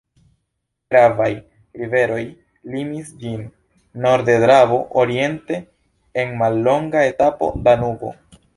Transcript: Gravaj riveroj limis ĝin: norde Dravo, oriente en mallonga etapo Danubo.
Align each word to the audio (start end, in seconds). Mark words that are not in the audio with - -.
Gravaj 0.93 1.27
riveroj 1.81 2.21
limis 2.77 3.11
ĝin: 3.25 3.45
norde 4.07 4.39
Dravo, 4.47 4.81
oriente 5.05 5.61
en 6.25 6.37
mallonga 6.43 7.05
etapo 7.13 7.55
Danubo. 7.69 8.15